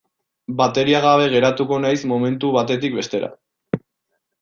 Bateria 0.61 1.01
gabe 1.03 1.29
geratuko 1.35 1.79
naiz 1.85 1.95
momentu 2.15 2.53
batetik 2.59 3.01
bestera. 3.01 3.35